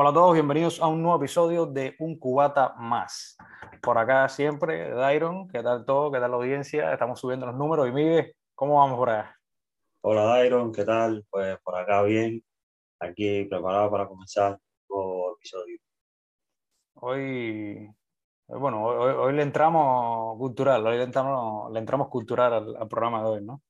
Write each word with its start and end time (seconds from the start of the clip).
Hola 0.00 0.10
a 0.10 0.12
todos, 0.12 0.34
bienvenidos 0.34 0.80
a 0.80 0.86
un 0.86 1.02
nuevo 1.02 1.16
episodio 1.16 1.66
de 1.66 1.96
Un 1.98 2.20
Cubata 2.20 2.72
Más. 2.78 3.36
Por 3.82 3.98
acá 3.98 4.28
siempre, 4.28 4.90
Dairon, 4.90 5.48
¿qué 5.48 5.60
tal 5.60 5.84
todo? 5.84 6.12
¿Qué 6.12 6.20
tal 6.20 6.30
la 6.30 6.36
audiencia? 6.36 6.92
Estamos 6.92 7.18
subiendo 7.18 7.46
los 7.46 7.56
números 7.56 7.88
y 7.88 7.90
Miguel, 7.90 8.32
¿cómo 8.54 8.76
vamos 8.76 8.96
por 8.96 9.10
allá? 9.10 9.36
Hola 10.02 10.22
Dairon, 10.22 10.70
¿qué 10.70 10.84
tal? 10.84 11.26
Pues 11.28 11.58
por 11.64 11.76
acá 11.76 12.02
bien, 12.04 12.40
aquí 13.00 13.46
preparado 13.46 13.90
para 13.90 14.06
comenzar 14.06 14.52
un 14.88 14.96
nuevo 14.96 15.34
episodio. 15.34 15.78
Hoy, 16.94 17.90
bueno, 18.46 18.84
hoy, 18.84 19.14
hoy 19.14 19.32
le 19.32 19.42
entramos 19.42 20.38
cultural, 20.38 20.86
hoy 20.86 20.96
le 20.96 21.02
entramos, 21.02 21.72
le 21.72 21.78
entramos 21.80 22.06
cultural 22.06 22.52
al, 22.52 22.76
al 22.76 22.86
programa 22.86 23.24
de 23.24 23.28
hoy, 23.30 23.44
¿no? 23.44 23.62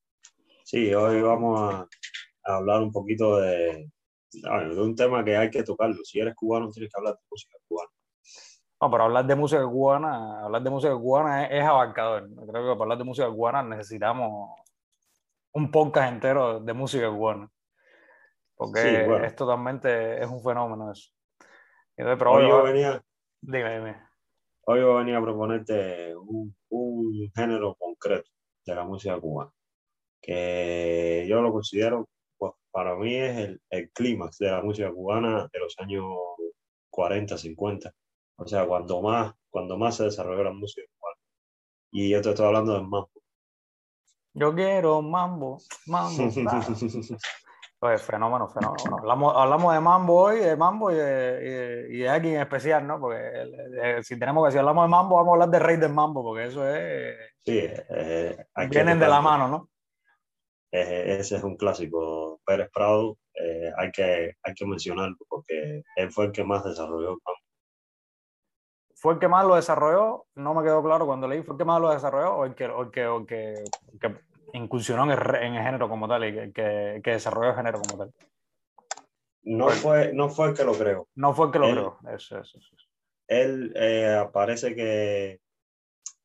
Sí, 0.63 0.93
hoy 0.93 1.23
vamos 1.23 1.59
a, 1.59 1.87
a 2.43 2.55
hablar 2.55 2.83
un 2.83 2.91
poquito 2.91 3.37
de, 3.37 3.89
de 4.31 4.81
un 4.81 4.95
tema 4.95 5.23
que 5.23 5.35
hay 5.37 5.49
que 5.49 5.63
tocarlo. 5.63 6.03
Si 6.03 6.19
eres 6.19 6.35
cubano, 6.35 6.69
tienes 6.69 6.91
que 6.91 6.99
hablar 6.99 7.15
de 7.15 7.21
música 7.29 7.57
cubana. 7.67 7.89
No, 8.81 8.91
pero 8.91 9.03
hablar 9.03 9.25
de 9.25 9.35
música 9.35 9.63
cubana, 9.65 10.45
hablar 10.45 10.61
de 10.63 10.69
música 10.69 10.93
cubana 10.95 11.45
es, 11.45 11.51
es 11.59 11.63
abarcador. 11.63 12.29
Creo 12.29 12.45
que 12.45 12.51
para 12.51 12.81
hablar 12.83 12.97
de 12.97 13.03
música 13.03 13.29
cubana 13.29 13.63
necesitamos 13.63 14.51
un 15.53 15.71
podcast 15.71 16.13
entero 16.13 16.59
de 16.59 16.73
música 16.73 17.09
cubana. 17.09 17.49
Porque 18.55 18.81
Sí, 18.81 19.07
bueno. 19.07 19.25
es 19.25 19.35
totalmente, 19.35 20.21
es 20.21 20.27
un 20.29 20.41
fenómeno 20.43 20.91
eso. 20.91 21.11
Entonces, 21.97 22.17
pero 22.19 22.31
Hoy 22.31 22.43
hoy, 22.43 22.49
yo 22.49 22.63
venía, 22.63 23.03
dime, 23.41 23.75
dime. 23.77 24.01
hoy 24.65 24.79
yo 24.79 24.95
venía 24.95 25.17
a 25.17 25.21
proponerte 25.21 26.15
un, 26.15 26.55
un 26.69 27.31
género 27.35 27.75
concreto 27.75 28.29
de 28.65 28.75
la 28.75 28.83
música 28.85 29.19
cubana, 29.19 29.51
que 30.21 31.25
yo 31.27 31.41
lo 31.41 31.51
considero, 31.51 32.07
para 32.71 32.95
mí 32.95 33.15
es 33.15 33.37
el, 33.37 33.61
el 33.69 33.91
clímax 33.91 34.37
de 34.37 34.51
la 34.51 34.61
música 34.61 34.91
cubana 34.91 35.49
de 35.51 35.59
los 35.59 35.77
años 35.79 36.05
40, 36.89 37.37
50. 37.37 37.91
O 38.37 38.47
sea, 38.47 38.65
cuando 38.65 39.01
más, 39.01 39.33
cuando 39.49 39.77
más 39.77 39.97
se 39.97 40.05
desarrolló 40.05 40.43
la 40.43 40.51
música 40.51 40.85
cubana. 40.97 41.17
Y 41.91 42.09
yo 42.09 42.21
te 42.21 42.29
estoy 42.29 42.45
hablando 42.45 42.73
del 42.73 42.83
mambo. 42.83 43.09
Yo 44.33 44.53
quiero 44.53 45.01
mambo, 45.01 45.59
mambo. 45.87 46.29
Pues 47.79 48.01
fenómeno, 48.03 48.47
fenómeno. 48.47 48.97
Hablamos, 48.99 49.35
hablamos 49.35 49.73
de 49.73 49.79
mambo 49.79 50.21
hoy, 50.21 50.39
de 50.39 50.55
mambo 50.55 50.91
y 50.91 50.95
de, 50.95 51.39
y 51.41 51.49
de, 51.49 51.87
y 51.89 51.97
de 51.99 52.09
alguien 52.09 52.39
especial, 52.39 52.85
¿no? 52.85 52.99
Porque 52.99 53.17
eh, 53.81 54.03
si 54.03 54.19
tenemos 54.19 54.45
que, 54.45 54.51
si 54.51 54.57
hablamos 54.57 54.85
de 54.85 54.89
mambo, 54.89 55.15
vamos 55.15 55.31
a 55.31 55.33
hablar 55.33 55.49
de 55.49 55.59
rey 55.59 55.77
del 55.77 55.93
mambo, 55.93 56.23
porque 56.23 56.45
eso 56.45 56.67
es. 56.67 57.15
Sí, 57.43 57.59
eh, 57.59 58.45
vienen 58.69 58.99
de 58.99 59.07
la 59.07 59.21
mano, 59.21 59.47
¿no? 59.47 59.68
Ese 60.71 61.35
es 61.37 61.43
un 61.43 61.57
clásico. 61.57 62.39
Pérez 62.45 62.69
Prado, 62.73 63.17
eh, 63.33 63.71
hay, 63.77 63.91
que, 63.91 64.33
hay 64.43 64.53
que 64.53 64.65
mencionarlo 64.65 65.17
porque 65.27 65.83
él 65.95 66.11
fue 66.11 66.25
el 66.25 66.31
que 66.31 66.43
más 66.43 66.63
desarrolló 66.63 67.09
el 67.11 67.17
mambo. 67.25 67.39
¿Fue 68.95 69.13
el 69.13 69.19
que 69.19 69.27
más 69.29 69.45
lo 69.45 69.55
desarrolló? 69.55 70.25
No 70.35 70.53
me 70.53 70.63
quedó 70.63 70.83
claro 70.83 71.05
cuando 71.05 71.27
leí. 71.27 71.41
¿Fue 71.41 71.53
el 71.53 71.57
que 71.57 71.65
más 71.65 71.79
lo 71.79 71.89
desarrolló 71.91 72.35
o 72.35 72.45
el 72.45 72.53
que, 72.53 72.65
o 72.65 72.81
el 72.83 72.91
que, 72.91 73.05
o 73.07 73.19
el 73.19 73.25
que, 73.25 73.63
el 73.93 73.99
que 73.99 74.15
incursionó 74.53 75.05
en 75.05 75.11
el, 75.11 75.17
re- 75.17 75.47
en 75.47 75.55
el 75.55 75.63
género 75.63 75.87
como 75.87 76.07
tal 76.07 76.25
y 76.25 76.33
que, 76.33 76.51
que, 76.51 77.01
que 77.03 77.11
desarrolló 77.11 77.51
el 77.51 77.55
género 77.55 77.79
como 77.79 77.97
tal? 77.97 78.13
No 79.43 79.69
fue, 79.69 80.11
no 80.13 80.29
fue 80.29 80.49
el 80.49 80.53
que 80.53 80.63
lo 80.65 80.77
creó. 80.77 81.07
No 81.15 81.33
fue 81.33 81.45
el 81.47 81.51
que 81.53 81.59
lo 81.59 81.65
Él- 81.67 81.75
creó. 81.75 81.99
Eso, 82.13 82.39
eso, 82.39 82.57
eso. 82.57 82.75
Él 83.27 83.71
eh, 83.75 84.27
parece 84.33 84.75
que, 84.75 85.39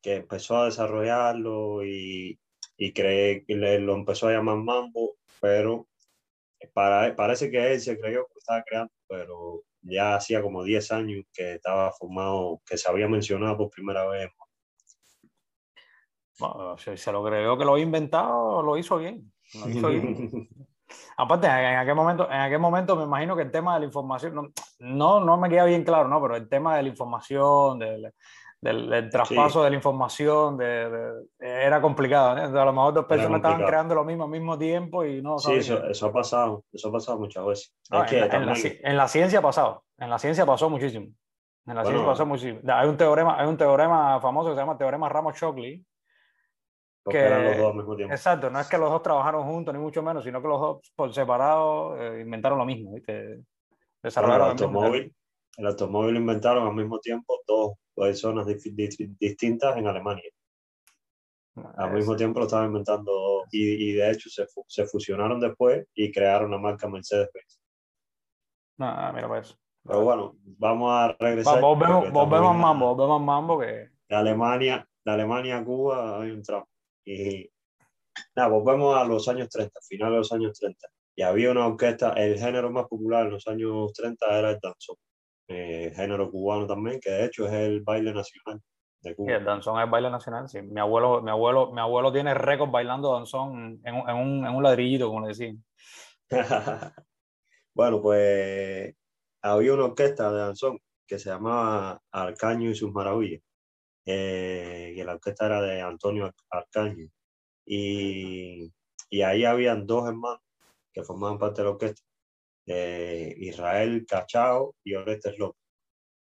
que 0.01 0.15
empezó 0.17 0.57
a 0.57 0.65
desarrollarlo 0.65 1.85
y, 1.85 2.37
y, 2.77 2.93
cree, 2.93 3.43
y 3.47 3.55
le- 3.55 3.79
lo 3.79 3.93
empezó 3.95 4.27
a 4.27 4.31
llamar 4.33 4.57
mambo, 4.57 5.13
pero 5.41 5.87
para, 6.73 7.15
parece 7.15 7.51
que 7.51 7.73
él 7.73 7.79
se 7.79 7.99
creyó 7.99 8.25
que 8.25 8.33
lo 8.33 8.39
estaba 8.39 8.63
creando, 8.63 8.93
pero 9.07 9.61
ya 9.81 10.15
hacía 10.15 10.41
como 10.41 10.63
10 10.63 10.91
años 10.91 11.23
que 11.33 11.53
estaba 11.55 11.91
formado, 11.91 12.61
que 12.65 12.77
se 12.77 12.89
había 12.89 13.07
mencionado 13.07 13.57
por 13.57 13.69
primera 13.69 14.05
vez. 14.07 14.29
Bueno, 16.39 16.77
si 16.77 16.97
se 16.97 17.11
lo 17.11 17.23
creyó 17.23 17.57
que 17.57 17.63
lo 17.65 17.73
había 17.73 17.85
inventado, 17.85 18.61
lo 18.61 18.77
hizo 18.77 18.97
bien. 18.97 19.31
Lo 19.53 19.69
hizo 19.69 19.89
bien. 19.89 20.49
Aparte, 21.17 21.47
en 21.47 21.77
aquel 21.77 21.95
momento, 21.95 22.25
en 22.29 22.39
aquel 22.41 22.59
momento 22.59 22.95
me 22.95 23.03
imagino 23.03 23.35
que 23.35 23.43
el 23.43 23.51
tema 23.51 23.75
de 23.75 23.81
la 23.81 23.85
información, 23.85 24.35
no, 24.35 24.49
no, 24.79 25.19
no 25.21 25.37
me 25.37 25.49
queda 25.49 25.65
bien 25.65 25.83
claro, 25.83 26.09
¿no? 26.09 26.21
Pero 26.21 26.35
el 26.35 26.49
tema 26.49 26.75
de 26.75 26.83
la 26.83 26.89
información, 26.89 27.79
del, 27.79 28.13
del, 28.65 28.89
del 28.89 29.09
traspaso 29.11 29.63
de 29.63 29.69
la 29.69 29.75
información, 29.75 30.57
de, 30.57 30.89
de- 30.89 31.25
era 31.39 31.79
complicado. 31.81 32.31
Entonces, 32.31 32.55
a 32.59 32.65
lo 32.65 32.73
mejor 32.73 32.93
dos 32.95 33.05
personas 33.05 33.37
estaban 33.37 33.63
creando 33.65 33.93
lo 33.95 34.03
mismo 34.03 34.23
al 34.23 34.29
mismo 34.31 34.57
tiempo 34.57 35.05
y 35.05 35.21
no 35.21 35.37
Sí, 35.37 35.53
eso, 35.53 35.85
eso 35.87 36.07
ha 36.07 36.11
pasado, 36.11 36.63
eso 36.73 36.89
ha 36.89 36.91
pasado 36.91 37.19
muchas 37.19 37.45
veces. 37.45 37.75
No, 37.91 37.99
en, 38.01 38.05
que 38.07 38.19
la, 38.19 38.25
en 38.25 38.45
la 38.47 38.55
en 38.89 38.97
la 38.97 39.07
ciencia 39.07 39.39
ha 39.39 39.41
pasado, 39.43 39.83
en 39.99 40.09
la 40.09 40.17
ciencia 40.17 40.45
pasó 40.45 40.69
muchísimo. 40.69 41.05
En 41.67 41.75
la 41.75 41.81
Bueno. 41.83 41.89
ciencia 41.89 42.11
pasó 42.11 42.25
muchísimo. 42.25 42.59
Hay 42.73 42.87
un 42.89 42.97
teorema, 42.97 43.39
hay 43.39 43.47
un 43.47 43.57
teorema 43.57 44.19
famoso 44.19 44.49
que 44.49 44.55
se 44.55 44.61
llama 44.61 44.77
teorema 44.77 45.09
Ramos-Shockley, 45.09 45.85
que- 47.07 47.19
eran 47.19 47.43
los 47.43 47.57
dos 47.57 47.67
al 47.71 47.75
mismo 47.77 47.95
tiempo. 47.95 48.13
Exacto, 48.15 48.49
no 48.49 48.59
es 48.59 48.67
que 48.67 48.77
los 48.79 48.89
dos 48.89 49.01
trabajaron 49.03 49.43
juntos, 49.45 49.73
ni 49.73 49.79
mucho 49.79 50.01
menos, 50.01 50.23
sino 50.23 50.41
que 50.41 50.47
los 50.47 50.59
dos 50.59 50.91
por 50.95 51.13
separado 51.13 51.95
eh, 52.01 52.21
inventaron 52.21 52.57
lo 52.57 52.65
mismo, 52.65 52.93
¿viste? 52.95 53.13
Bueno, 53.13 53.35
el 53.35 53.45
Desarrollaron 54.01 54.47
el 54.49 54.53
mismo- 54.55 54.67
automóvil, 54.79 55.15
el 55.57 55.67
automóvil 55.67 56.13
lo 56.15 56.19
inventaron 56.19 56.67
al 56.67 56.73
mismo 56.75 56.99
tiempo 56.99 57.39
dos 57.47 57.73
personas 57.95 58.45
dif- 58.45 58.73
di- 58.75 59.15
distintas 59.19 59.77
en 59.77 59.87
Alemania. 59.87 60.29
Al 61.77 61.89
Es- 61.89 61.95
mismo 61.95 62.15
tiempo 62.15 62.39
lo 62.39 62.45
estaban 62.45 62.67
inventando 62.67 63.43
y, 63.51 63.89
y 63.89 63.93
de 63.93 64.11
hecho 64.11 64.29
se, 64.29 64.45
fu- 64.47 64.65
se 64.67 64.85
fusionaron 64.85 65.39
después 65.39 65.85
y 65.93 66.11
crearon 66.11 66.51
la 66.51 66.57
marca 66.57 66.87
Mercedes-Benz. 66.87 67.59
No, 68.77 69.13
mira 69.13 69.27
pues. 69.27 69.57
Pero 69.83 70.01
bueno, 70.01 70.35
vamos 70.43 70.91
a 70.91 71.07
Va, 71.09 71.15
regresar. 71.19 71.61
volvemos, 71.61 72.05
estamos 72.05 72.13
volvemos 72.29 72.49
a 72.51 72.53
en- 72.55 72.59
Mambo, 72.61 72.95
volvemos 72.95 73.21
a 73.21 73.23
Mambo 73.23 73.59
que 73.59 73.65
De 74.09 74.15
Alemania, 74.15 74.87
de 75.05 75.11
Alemania 75.11 75.57
a 75.59 75.63
Cuba 75.63 76.21
hay 76.21 76.31
un 76.31 76.41
tramo. 76.41 76.67
Y 77.05 77.49
nada, 78.35 78.49
volvemos 78.49 78.95
a 78.97 79.03
los 79.05 79.27
años 79.29 79.47
30, 79.49 79.79
finales 79.87 80.11
de 80.13 80.17
los 80.17 80.31
años 80.33 80.59
30. 80.59 80.87
Y 81.15 81.21
había 81.21 81.51
una 81.51 81.67
orquesta, 81.67 82.11
el 82.13 82.37
género 82.37 82.69
más 82.71 82.87
popular 82.87 83.27
en 83.27 83.33
los 83.33 83.47
años 83.47 83.93
30 83.93 84.37
era 84.37 84.49
el 84.51 84.59
danzón. 84.61 84.97
Eh, 85.47 85.91
género 85.95 86.31
cubano 86.31 86.65
también, 86.65 86.99
que 86.99 87.11
de 87.11 87.25
hecho 87.25 87.45
es 87.45 87.53
el 87.53 87.81
baile 87.81 88.11
nacional 88.13 88.61
de 89.01 89.11
sí, 89.11 89.15
Cuba. 89.15 89.33
el 89.35 89.45
danzón 89.45 89.79
es 89.81 89.89
baile 89.89 90.09
nacional. 90.09 90.49
Sí. 90.49 90.61
Mi, 90.61 90.79
abuelo, 90.79 91.21
mi, 91.21 91.29
abuelo, 91.29 91.71
mi 91.71 91.79
abuelo 91.81 92.11
tiene 92.11 92.33
récord 92.33 92.71
bailando 92.71 93.13
danzón 93.13 93.79
en, 93.83 93.95
un- 93.95 94.09
en, 94.09 94.15
un, 94.15 94.45
en 94.47 94.55
un 94.55 94.63
ladrillito, 94.63 95.07
como 95.07 95.21
le 95.21 95.27
decían. 95.29 95.63
bueno, 97.73 98.01
pues 98.01 98.95
había 99.41 99.73
una 99.73 99.85
orquesta 99.85 100.31
de 100.31 100.39
danzón 100.39 100.79
que 101.07 101.19
se 101.19 101.29
llamaba 101.29 102.01
Arcaño 102.11 102.69
y 102.71 102.75
sus 102.75 102.91
maravillas. 102.91 103.41
Eh, 104.07 104.93
y 104.95 105.03
la 105.03 105.13
orquesta 105.13 105.45
era 105.47 105.61
de 105.61 105.81
Antonio 105.81 106.25
Ar- 106.25 106.33
Arcaño. 106.49 107.07
Y, 107.65 108.71
y 109.09 109.21
ahí 109.21 109.45
habían 109.45 109.85
dos 109.85 110.07
hermanos 110.07 110.39
que 110.93 111.03
formaban 111.03 111.37
parte 111.37 111.61
de 111.61 111.65
la 111.65 111.71
orquesta, 111.71 112.01
eh, 112.67 113.35
Israel 113.37 114.05
Cachao 114.07 114.75
y 114.83 114.95
Orestes 114.95 115.37
López. 115.37 115.61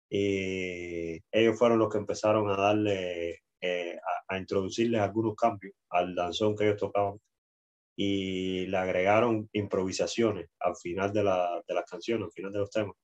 Y 0.10 1.20
ellos 1.32 1.58
fueron 1.58 1.80
los 1.80 1.90
que 1.90 2.00
empezaron 2.00 2.50
a 2.50 2.56
darle, 2.56 3.40
eh, 3.62 4.00
a, 4.28 4.38
introducirles 4.38 5.02
algunos 5.02 5.36
cambios 5.36 5.74
al 5.90 6.16
danzón 6.16 6.56
que 6.56 6.66
ellos 6.66 6.80
tocaban 6.80 7.20
y 7.96 8.66
le 8.68 8.78
agregaron 8.78 9.50
improvisaciones 9.54 10.50
al 10.60 10.76
final 10.78 11.12
de, 11.14 11.24
la, 11.24 11.62
de 11.68 11.74
las 11.76 11.86
canciones, 11.86 12.26
al 12.26 12.32
final 12.32 12.52
de 12.54 12.60
los 12.60 12.72
temas, 12.72 12.96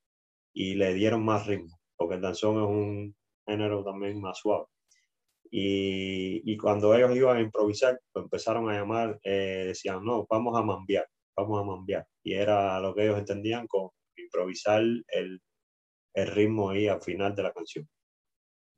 y 0.54 0.76
le 0.76 0.94
dieron 0.94 1.24
más 1.26 1.46
ritmo, 1.48 1.78
porque 1.98 2.16
el 2.16 2.22
danzón 2.22 2.56
es 2.56 2.70
un 2.70 3.16
género 3.46 3.84
también 3.84 4.22
más 4.22 4.40
suave. 4.40 4.66
Y, 5.52 6.42
y 6.52 6.58
cuando 6.58 6.96
ellos 6.96 7.16
iban 7.16 7.38
a 7.38 7.42
improvisar, 7.42 8.00
pues 8.12 8.24
empezaron 8.24 8.70
a 8.70 8.74
llamar, 8.74 9.20
eh, 9.24 9.66
decían, 9.68 10.04
no, 10.04 10.26
vamos 10.30 10.58
a 10.58 10.64
mambiar, 10.64 11.08
vamos 11.36 11.62
a 11.62 11.64
mambiar. 11.66 12.08
Y 12.24 12.34
era 12.34 12.80
lo 12.80 12.94
que 12.96 13.04
ellos 13.04 13.20
entendían 13.20 13.68
con 13.68 13.90
improvisar 14.18 14.82
el, 14.82 15.42
el 16.14 16.28
ritmo 16.28 16.70
ahí 16.72 16.88
al 16.88 17.02
final 17.02 17.36
de 17.36 17.44
la 17.44 17.54
canción. 17.54 17.88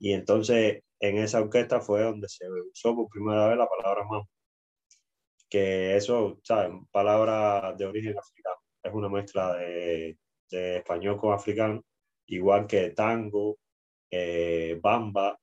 Y 0.00 0.12
entonces 0.12 0.82
en 1.00 1.18
esa 1.18 1.40
orquesta 1.40 1.80
fue 1.80 2.02
donde 2.02 2.28
se 2.28 2.44
usó 2.72 2.94
por 2.96 3.08
primera 3.08 3.48
vez 3.48 3.58
la 3.58 3.68
palabra 3.68 4.04
mambo 4.04 4.28
que 5.48 5.96
eso, 5.96 6.38
¿sabes? 6.42 6.72
Palabra 6.90 7.74
de 7.76 7.86
origen 7.86 8.18
africano. 8.18 8.56
Es 8.82 8.92
una 8.92 9.08
mezcla 9.08 9.54
de, 9.56 10.18
de 10.50 10.76
español 10.78 11.16
con 11.16 11.32
africano, 11.32 11.82
igual 12.26 12.66
que 12.66 12.90
tango, 12.90 13.58
eh, 14.10 14.78
bamba, 14.82 15.38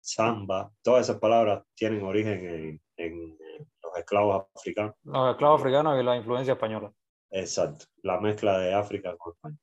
samba, 0.00 0.72
todas 0.82 1.08
esas 1.08 1.20
palabras 1.20 1.64
tienen 1.74 2.02
origen 2.02 2.46
en, 2.46 2.82
en 2.96 3.38
los 3.94 4.00
esclavos 4.00 4.46
africanos. 4.54 4.94
Los 5.04 5.30
esclavos 5.30 5.60
africanos 5.60 6.00
y 6.00 6.04
la 6.04 6.16
influencia 6.16 6.52
española. 6.54 6.92
Exacto, 7.30 7.86
la 8.02 8.20
mezcla 8.20 8.58
de 8.58 8.74
África 8.74 9.16
con 9.16 9.32
España. 9.32 9.58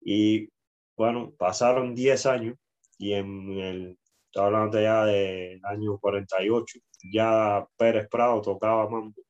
Y 0.00 0.48
bueno, 0.96 1.32
pasaron 1.36 1.94
10 1.94 2.26
años 2.26 2.56
y 2.98 3.12
en 3.14 3.50
el, 3.58 3.98
estoy 4.26 4.44
hablando 4.44 4.80
ya 4.80 5.04
del 5.04 5.60
año 5.64 5.98
48, 5.98 6.78
ya 7.12 7.66
Pérez 7.76 8.08
Prado 8.08 8.40
tocaba 8.42 8.88
mambo 8.88 9.22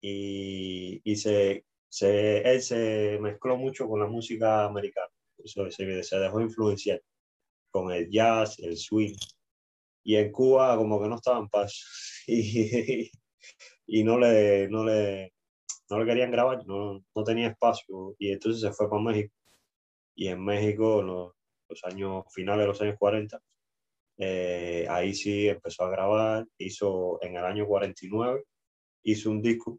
y, 0.00 1.00
y 1.04 1.16
se 1.16 1.64
se, 1.90 2.38
él 2.38 2.62
se 2.62 3.18
mezcló 3.20 3.56
mucho 3.56 3.88
con 3.88 4.00
la 4.00 4.06
música 4.06 4.64
americana, 4.64 5.10
se, 5.44 5.70
se 6.02 6.18
dejó 6.18 6.40
influenciar 6.40 7.02
con 7.70 7.90
el 7.92 8.08
jazz, 8.08 8.58
el 8.60 8.76
swing, 8.76 9.16
y 10.04 10.16
en 10.16 10.32
Cuba 10.32 10.76
como 10.76 11.02
que 11.02 11.08
no 11.08 11.16
estaba 11.16 11.38
en 11.38 11.48
paz 11.48 12.19
y, 12.30 13.10
y 13.86 14.04
no, 14.04 14.18
le, 14.18 14.68
no, 14.68 14.84
le, 14.84 15.32
no 15.88 15.98
le 15.98 16.06
querían 16.06 16.30
grabar, 16.30 16.66
no, 16.66 17.04
no 17.14 17.24
tenía 17.24 17.48
espacio 17.48 18.14
y 18.18 18.32
entonces 18.32 18.62
se 18.62 18.72
fue 18.72 18.88
para 18.88 19.02
México. 19.02 19.34
Y 20.14 20.28
en 20.28 20.44
México 20.44 21.02
los, 21.02 21.32
los 21.68 21.84
años 21.84 22.24
finales 22.32 22.62
de 22.62 22.66
los 22.66 22.80
años 22.82 22.96
40 22.98 23.40
eh, 24.22 24.86
ahí 24.90 25.14
sí 25.14 25.48
empezó 25.48 25.84
a 25.84 25.90
grabar, 25.90 26.46
hizo 26.58 27.18
en 27.22 27.36
el 27.36 27.44
año 27.44 27.66
49, 27.66 28.44
hizo 29.04 29.30
un 29.30 29.40
disco 29.40 29.78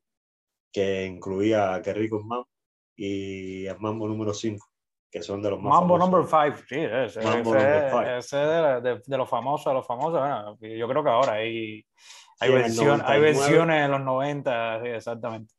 que 0.74 1.06
incluía 1.06 1.80
Qué 1.84 1.94
rico 1.94 2.20
Mambo 2.24 2.50
y 2.96 3.68
el 3.68 3.80
Mambo 3.80 4.08
número 4.08 4.34
5, 4.34 4.66
que 5.12 5.22
son 5.22 5.44
de 5.44 5.52
los 5.52 5.62
más 5.62 5.72
Mambo 5.72 5.96
number 6.00 6.24
5, 6.26 6.66
sí, 6.68 6.80
ese, 6.80 7.22
Mambo 7.22 7.56
ese, 7.56 8.18
ese 8.18 8.38
de, 8.38 8.82
de, 8.82 9.02
de, 9.06 9.18
los 9.18 9.30
famosos, 9.30 9.66
de 9.66 9.74
los 9.76 9.86
famosos, 9.86 10.20
bueno, 10.20 10.58
yo 10.60 10.88
creo 10.88 11.04
que 11.04 11.10
ahora 11.12 11.34
hay, 11.34 11.86
hay, 12.42 12.52
versión, 12.52 13.02
hay 13.06 13.22
versiones 13.22 13.86
en 13.86 13.92
los 13.92 14.02
90, 14.02 14.82
sí, 14.82 14.90
exactamente. 14.90 15.54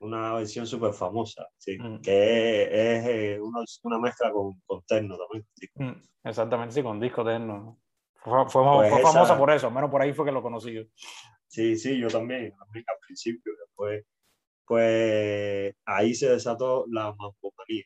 Una 0.00 0.34
versión 0.34 0.66
súper 0.66 0.92
famosa, 0.92 1.46
sí, 1.58 1.78
mm. 1.78 2.00
que 2.00 2.62
es, 2.62 2.68
es 2.72 3.06
eh, 3.06 3.40
una, 3.40 3.60
una, 3.84 3.98
mezcla 3.98 4.32
con, 4.32 4.60
con 4.66 4.82
Terno 4.82 5.16
también. 5.16 5.46
Mm, 5.74 6.28
exactamente, 6.28 6.74
sí, 6.74 6.82
con 6.82 6.98
disco 6.98 7.24
Terno. 7.24 7.78
Fue, 8.14 8.48
fue, 8.48 8.62
pues 8.62 8.90
fue 8.90 9.00
esa, 9.00 9.12
famosa 9.12 9.38
por 9.38 9.50
eso, 9.50 9.70
menos 9.70 9.90
por 9.90 10.00
ahí 10.00 10.12
fue 10.12 10.24
que 10.24 10.32
lo 10.32 10.42
conocí 10.42 10.72
yo. 10.72 10.82
Sí, 11.46 11.76
sí, 11.76 11.98
yo 11.98 12.08
también, 12.08 12.56
también 12.56 12.84
al 12.88 12.98
principio, 13.06 13.52
después, 13.66 14.04
pues 14.64 15.74
ahí 15.84 16.14
se 16.14 16.30
desató 16.30 16.86
la 16.88 17.14
mambomanía. 17.14 17.84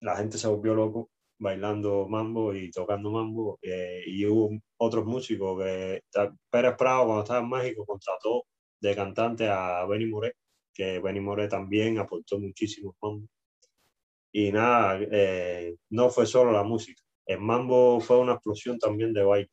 La 0.00 0.16
gente 0.16 0.36
se 0.36 0.48
volvió 0.48 0.74
loco 0.74 1.10
bailando 1.42 2.06
mambo 2.08 2.54
y 2.54 2.70
tocando 2.70 3.10
mambo, 3.10 3.58
eh, 3.62 4.04
y 4.06 4.24
hubo 4.26 4.50
otros 4.78 5.04
músicos 5.04 5.62
que 5.62 6.02
Pérez 6.48 6.76
Prado 6.78 7.06
cuando 7.06 7.22
estaba 7.22 7.40
en 7.40 7.48
México 7.48 7.84
contrató 7.84 8.44
de 8.80 8.94
cantante 8.94 9.48
a 9.48 9.84
Benny 9.86 10.06
Moré, 10.06 10.34
que 10.72 11.00
Benny 11.00 11.20
Moré 11.20 11.48
también 11.48 11.98
aportó 11.98 12.38
muchísimo 12.38 12.94
mambo. 13.02 13.26
Y 14.32 14.52
nada, 14.52 15.00
eh, 15.10 15.76
no 15.90 16.10
fue 16.10 16.26
solo 16.26 16.52
la 16.52 16.62
música, 16.62 17.02
el 17.26 17.40
mambo 17.40 18.00
fue 18.00 18.18
una 18.18 18.34
explosión 18.34 18.78
también 18.78 19.12
de 19.12 19.24
baile. 19.24 19.50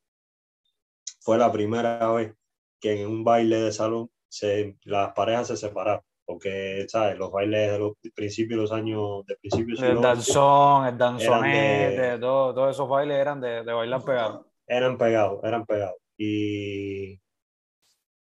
Fue 1.21 1.38
la 1.38 1.51
primera 1.51 2.12
vez 2.12 2.33
que 2.80 3.01
en 3.01 3.07
un 3.07 3.24
baile 3.24 3.57
de 3.62 3.71
salón 3.71 4.09
se, 4.30 4.77
las 4.83 5.13
parejas 5.13 5.47
se 5.47 5.57
separaron, 5.57 6.03
porque, 6.30 6.86
¿sabes? 6.88 7.18
Los 7.18 7.31
bailes 7.31 7.72
de 7.72 7.80
los 7.80 7.94
principios 8.14 8.58
de 8.58 8.62
los 8.62 8.72
años, 8.72 9.26
de 9.26 9.36
principios 9.38 9.81
El 9.81 10.00
danzón, 10.00 10.86
el 10.86 10.96
danzonete, 10.96 12.20
todos 12.20 12.54
todo 12.54 12.70
esos 12.70 12.88
bailes 12.88 13.18
eran 13.18 13.42
de, 13.42 13.64
de 13.64 13.74
bailar 13.74 14.04
pegados. 14.06 14.46
Eran 14.68 14.96
pegados, 14.96 15.44
eran 15.44 15.66
pegados. 15.66 15.96
Y, 16.20 17.20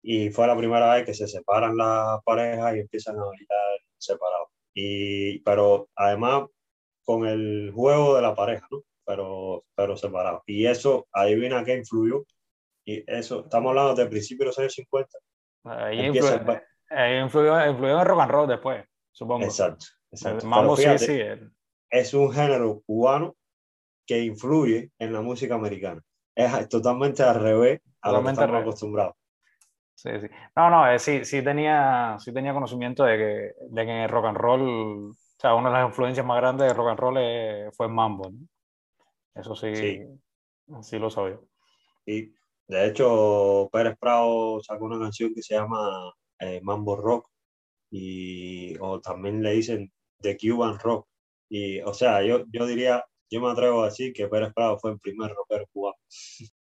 y 0.04 0.30
fue 0.30 0.46
la 0.46 0.58
primera 0.58 0.94
vez 0.94 1.06
que 1.06 1.14
se 1.14 1.26
separan 1.26 1.78
las 1.78 2.22
parejas 2.26 2.76
y 2.76 2.80
empiezan 2.82 3.18
a 3.18 3.24
bailar 3.24 3.80
separados. 3.98 4.50
Y, 4.74 5.40
pero 5.40 5.88
además 5.96 6.50
con 7.06 7.26
el 7.26 7.72
juego 7.74 8.18
de 8.18 8.22
la 8.24 8.36
pareja, 8.36 8.68
¿no? 8.72 8.82
pero, 9.06 9.64
pero 9.74 9.96
separado. 9.96 10.44
Y 10.48 10.66
eso, 10.66 11.08
adivina 11.14 11.64
qué 11.64 11.78
influyó. 11.78 12.26
Y 12.84 13.10
eso, 13.10 13.46
estamos 13.46 13.70
hablando 13.70 13.96
del 13.96 14.10
principio 14.10 14.44
de 14.44 14.48
los 14.48 14.60
años 14.60 14.74
50. 14.74 15.18
Ahí, 15.64 16.08
influyó, 16.08 16.44
ahí 16.90 17.20
influyó, 17.20 17.70
influyó, 17.70 18.00
en 18.00 18.06
rock 18.06 18.20
and 18.22 18.32
roll 18.32 18.48
después, 18.48 18.86
supongo. 19.12 19.46
Exacto. 19.46 19.86
exacto. 20.12 20.46
Mambo 20.48 20.76
fíjate, 20.76 21.00
sí, 21.00 21.06
sí. 21.06 21.48
Es 21.90 22.14
un 22.14 22.32
género 22.32 22.82
cubano 22.86 23.36
que 24.06 24.22
influye 24.22 24.92
en 25.00 25.14
la 25.14 25.22
música 25.22 25.56
americana. 25.56 26.02
Es 26.36 26.68
totalmente 26.70 27.24
al 27.24 27.42
revés 27.42 27.82
a 28.02 28.12
lo 28.12 28.24
que 28.24 28.30
estamos 28.32 28.62
acostumbrados. 28.62 29.16
Sí, 29.96 30.10
sí. 30.20 30.28
No, 30.56 30.70
no, 30.70 30.92
eh, 30.92 31.00
sí, 31.00 31.24
sí, 31.24 31.42
tenía, 31.42 32.18
sí 32.20 32.34
tenía 32.34 32.54
conocimiento 32.54 33.06
de 33.06 33.18
que, 33.18 33.54
de 33.70 33.86
que 33.86 33.92
en 33.92 34.02
el 34.02 34.10
rock 34.10 34.26
and 34.26 34.38
roll, 34.38 35.12
o 35.12 35.16
sea, 35.40 35.56
una 35.56 35.70
de 35.70 35.76
las 35.76 35.88
influencias 35.88 36.26
más 36.26 36.38
grandes 36.38 36.68
de 36.68 36.74
rock 36.74 36.90
and 36.90 37.00
roll 37.00 37.18
eh, 37.18 37.70
fue 37.72 37.86
el 37.88 37.94
mambo. 37.94 38.30
¿no? 38.30 38.38
Eso 39.34 39.56
sí, 39.56 39.74
sí, 39.76 40.02
sí 40.82 41.00
lo 41.00 41.10
sabía. 41.10 41.40
Y 42.06 42.34
de 42.68 42.88
hecho, 42.88 43.70
Pérez 43.72 43.98
Prado 43.98 44.62
sacó 44.62 44.86
una 44.86 45.00
canción 45.00 45.34
que 45.34 45.42
se 45.42 45.56
llama 45.56 46.14
eh, 46.40 46.60
Mambo 46.62 46.96
Rock 46.96 47.30
y 47.92 48.78
o 48.80 49.00
también 49.02 49.42
le 49.44 49.52
dicen 49.54 49.92
The 50.22 50.38
Cuban 50.38 50.80
Rock. 50.80 51.08
Y, 51.50 51.80
o 51.82 51.94
sea, 51.94 52.24
yo, 52.24 52.44
yo 52.52 52.66
diría, 52.66 53.04
yo 53.30 53.42
me 53.42 53.52
atrevo 53.52 53.84
a 53.84 53.86
decir 53.86 54.14
que 54.14 54.28
Pérez 54.28 54.54
Prado 54.54 54.78
fue 54.80 54.92
el 54.92 55.00
primer 55.00 55.32
rockero 55.32 55.66
cubano. 55.72 55.98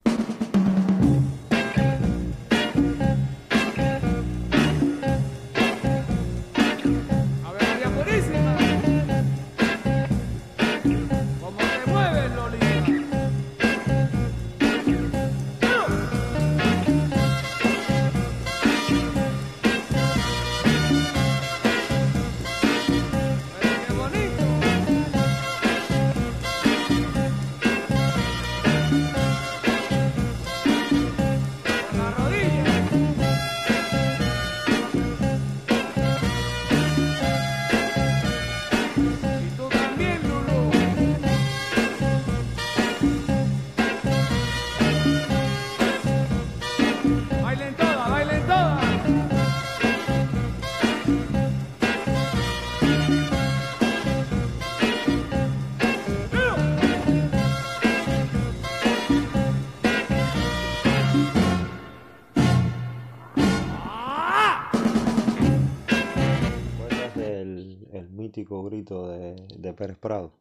de, 69.08 69.34
de 69.58 69.72
Pérez 69.74 69.98
Prado, 69.98 70.32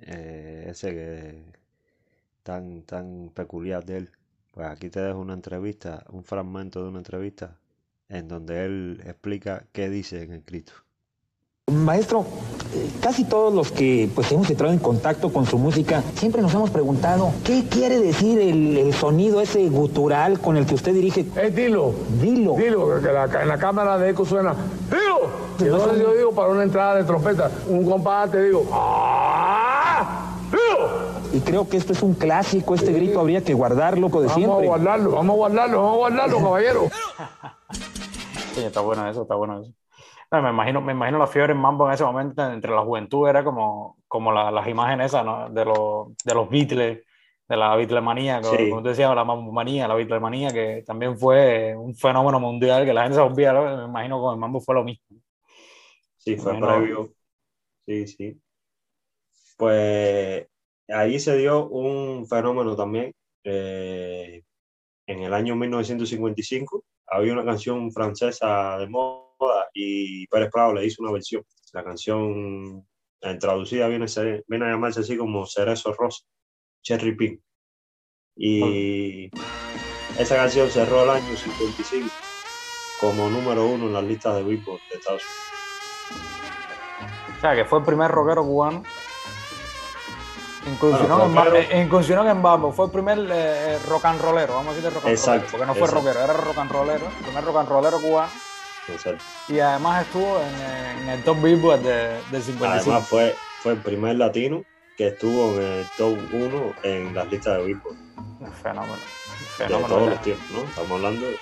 eh, 0.00 0.66
ese 0.68 0.90
que 0.94 1.44
tan, 2.42 2.82
tan 2.84 3.30
peculiar 3.34 3.84
de 3.84 3.96
él. 3.98 4.10
Pues 4.52 4.66
aquí 4.68 4.90
te 4.90 5.00
dejo 5.00 5.18
una 5.20 5.34
entrevista, 5.34 6.04
un 6.10 6.24
fragmento 6.24 6.82
de 6.82 6.88
una 6.90 6.98
entrevista 6.98 7.58
en 8.08 8.28
donde 8.28 8.64
él 8.64 9.02
explica 9.06 9.66
qué 9.72 9.88
dice 9.90 10.22
en 10.22 10.32
el 10.32 10.42
grito. 10.42 10.72
Maestro, 11.70 12.24
casi 13.00 13.24
todos 13.24 13.54
los 13.54 13.70
que 13.70 14.10
pues 14.14 14.32
hemos 14.32 14.50
entrado 14.50 14.72
en 14.72 14.80
contacto 14.80 15.32
con 15.32 15.46
su 15.46 15.58
música 15.58 16.02
siempre 16.16 16.42
nos 16.42 16.52
hemos 16.54 16.70
preguntado 16.70 17.30
qué 17.44 17.64
quiere 17.68 18.00
decir 18.00 18.40
el, 18.40 18.76
el 18.76 18.92
sonido 18.92 19.40
ese 19.40 19.68
gutural 19.68 20.40
con 20.40 20.56
el 20.56 20.66
que 20.66 20.74
usted 20.74 20.92
dirige. 20.92 21.24
Es 21.36 21.54
dilo. 21.54 21.92
Dilo. 22.20 22.56
Dilo, 22.56 23.00
que 23.00 23.12
la, 23.12 23.42
en 23.42 23.46
la 23.46 23.58
cámara 23.58 23.96
de 23.96 24.10
eco 24.10 24.24
suena. 24.24 24.56
Dilo. 24.90 25.30
Entonces 25.60 26.02
yo 26.02 26.12
digo 26.14 26.32
para 26.32 26.48
una 26.48 26.64
entrada 26.64 26.96
de 26.96 27.04
trompeta, 27.04 27.48
un 27.68 27.88
compás 27.88 28.32
te 28.32 28.42
digo. 28.42 28.66
¡Ah! 28.72 30.36
Y 31.32 31.40
creo 31.40 31.68
que 31.68 31.76
esto 31.76 31.92
es 31.92 32.02
un 32.02 32.14
clásico, 32.14 32.74
este 32.74 32.92
grito 32.92 33.20
habría 33.20 33.42
que 33.42 33.54
guardarlo 33.54 34.08
de 34.08 34.14
vamos 34.14 34.32
siempre. 34.34 34.48
Vamos 34.48 34.64
a 34.64 34.66
guardarlo, 34.66 35.10
vamos 35.12 35.34
a 35.34 35.36
guardarlo, 35.36 35.76
vamos 35.78 35.94
a 35.94 35.96
guardarlo, 35.96 36.38
caballero. 36.38 36.82
sí, 38.54 38.62
está 38.62 38.80
bueno 38.80 39.08
eso, 39.08 39.22
está 39.22 39.36
bueno 39.36 39.62
eso. 39.62 39.72
No, 40.32 40.40
me 40.40 40.48
imagino, 40.48 40.80
me 40.80 40.92
imagino 40.92 41.18
la 41.18 41.26
fiebre 41.26 41.52
en 41.52 41.58
mambo 41.58 41.86
en 41.86 41.92
ese 41.92 42.04
momento 42.04 42.50
entre 42.50 42.70
la 42.70 42.80
juventud 42.80 43.28
era 43.28 43.44
como, 43.44 43.98
como 44.08 44.32
la, 44.32 44.50
las 44.50 44.66
imágenes 44.66 45.08
esas, 45.08 45.26
¿no? 45.26 45.50
De, 45.50 45.62
los, 45.62 46.16
de 46.24 46.34
los 46.34 46.48
Beatles, 46.48 47.04
de 47.46 47.56
la 47.56 47.76
Beatlemanía, 47.76 48.40
como, 48.40 48.56
sí. 48.56 48.70
como 48.70 48.82
tú 48.82 48.88
decías, 48.88 49.14
la 49.14 49.24
mambomanía, 49.24 49.86
la 49.86 49.94
Beatlemanía, 49.94 50.50
que 50.50 50.82
también 50.86 51.18
fue 51.18 51.76
un 51.76 51.94
fenómeno 51.94 52.40
mundial 52.40 52.86
que 52.86 52.94
la 52.94 53.02
gente 53.02 53.16
se 53.16 53.20
olvida, 53.20 53.76
me 53.76 53.84
imagino 53.84 54.22
con 54.22 54.32
el 54.32 54.40
mambo 54.40 54.58
fue 54.62 54.74
lo 54.74 54.84
mismo. 54.84 55.18
Sí, 56.16 56.36
fue 56.36 56.58
previo. 56.58 57.12
Sí, 57.84 58.06
sí. 58.06 58.40
Pues 59.58 60.46
ahí 60.88 61.20
se 61.20 61.36
dio 61.36 61.68
un 61.68 62.26
fenómeno 62.26 62.74
también. 62.74 63.12
Eh, 63.44 64.42
en 65.06 65.22
el 65.22 65.34
año 65.34 65.56
1955 65.56 66.84
había 67.08 67.34
una 67.34 67.44
canción 67.44 67.92
francesa 67.92 68.78
de 68.78 68.88
moda 68.88 69.21
moda 69.42 69.68
y 69.74 70.26
Pérez 70.28 70.50
Prado 70.52 70.74
le 70.74 70.86
hizo 70.86 71.02
una 71.02 71.12
versión. 71.12 71.42
La 71.72 71.82
canción 71.84 72.86
en 73.20 73.38
traducida 73.38 73.88
viene, 73.88 74.06
viene 74.46 74.66
a 74.66 74.70
llamarse 74.70 75.00
así 75.00 75.16
como 75.16 75.46
Cerezo 75.46 75.92
Rosa, 75.92 76.24
Cherry 76.82 77.16
Pink. 77.16 77.40
Y 78.36 79.30
esa 80.18 80.36
canción 80.36 80.70
cerró 80.70 81.04
el 81.04 81.10
año 81.10 81.36
55 81.36 82.08
como 83.00 83.28
número 83.28 83.66
uno 83.66 83.86
en 83.86 83.92
las 83.92 84.04
listas 84.04 84.36
de 84.36 84.42
Billboard 84.44 84.80
de 84.90 84.98
Estados 84.98 85.22
Unidos. 85.24 85.42
O 87.36 87.40
sea, 87.40 87.54
que 87.56 87.64
fue 87.64 87.78
el 87.80 87.84
primer 87.84 88.10
rockero 88.10 88.44
cubano. 88.44 88.84
Incursionó, 90.64 91.26
en, 91.26 91.34
ba- 91.34 91.58
eh, 91.58 91.82
incursionó 91.82 92.28
en 92.30 92.40
Bambo, 92.40 92.70
fue 92.72 92.86
el 92.86 92.92
primer 92.92 93.18
eh, 93.32 93.78
rock 93.88 94.04
and 94.04 94.20
rollero, 94.20 94.54
vamos 94.54 94.72
a 94.72 94.76
decir 94.76 94.84
de 94.84 94.90
rock 94.94 95.06
and 95.06 95.12
Exacto, 95.16 95.46
rollero, 95.46 95.50
porque 95.50 95.66
no 95.66 95.74
fue 95.74 95.82
exacto. 95.88 96.06
rockero, 96.06 96.24
era 96.24 96.32
rock 96.34 96.58
and 96.58 96.70
rollero, 96.70 97.06
el 97.08 97.24
primer 97.24 97.44
rock 97.44 97.56
and 97.56 97.68
rollero 97.68 98.00
cubano, 98.00 98.32
Exacto. 98.88 99.22
y 99.48 99.60
además 99.60 100.06
estuvo 100.06 100.40
en, 100.40 101.02
en 101.02 101.08
el 101.10 101.22
top 101.22 101.40
Billboard 101.42 101.80
de, 101.80 102.20
del 102.30 102.42
55. 102.42 102.66
Además 102.66 103.08
fue, 103.08 103.36
fue 103.62 103.72
el 103.72 103.78
primer 103.78 104.16
latino 104.16 104.64
que 104.96 105.08
estuvo 105.08 105.54
en 105.60 105.66
el 105.80 105.86
top 105.96 106.18
1 106.32 106.74
en 106.82 107.14
las 107.14 107.28
listas 107.28 107.58
de 107.58 107.64
Billboard 107.64 107.96
Un 108.40 108.52
fenómeno, 108.52 108.92
un 108.94 108.98
de 108.98 109.46
fenómeno. 109.56 109.88
todos 109.88 110.10
los 110.10 110.22
tiempos, 110.22 110.50
¿no? 110.50 110.62
Estamos 110.64 110.90
hablando 110.92 111.26
de 111.26 111.36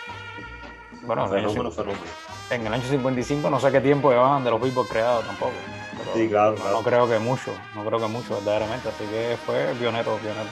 Bueno, 1.02 1.28
fenómeno, 1.28 1.70
fenómeno. 1.70 2.02
en 2.50 2.66
el 2.66 2.74
año 2.74 2.84
55 2.84 3.48
no 3.50 3.58
sé 3.58 3.72
qué 3.72 3.80
tiempo 3.80 4.10
llevaban 4.10 4.44
de 4.44 4.50
los 4.50 4.60
Billboard 4.60 4.88
creados 4.88 5.24
tampoco. 5.26 5.52
pero 5.98 6.14
Sí, 6.14 6.28
claro, 6.28 6.50
no- 6.52 6.56
claro. 6.56 6.72
No 6.76 6.82
creo 6.82 7.08
que 7.08 7.18
mucho, 7.18 7.52
no 7.74 7.84
creo 7.84 7.98
que 7.98 8.06
mucho 8.06 8.34
verdaderamente, 8.36 8.88
así 8.90 9.04
que 9.04 9.36
fue 9.46 9.74
pionero, 9.78 10.16
pionero. 10.18 10.50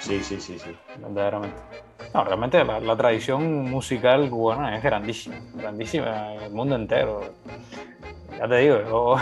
Sí, 0.00 0.22
sí, 0.22 0.40
sí, 0.40 0.58
sí. 0.58 0.76
verdaderamente. 0.98 1.56
No, 2.16 2.24
realmente 2.24 2.64
la, 2.64 2.80
la 2.80 2.96
tradición 2.96 3.70
musical 3.70 4.30
cubana 4.30 4.74
es 4.74 4.82
grandísima, 4.82 5.36
grandísima 5.52 6.32
en 6.32 6.42
el 6.44 6.50
mundo 6.50 6.74
entero. 6.74 7.20
Ya 8.38 8.48
te 8.48 8.56
digo, 8.56 8.78
yo 8.88 9.16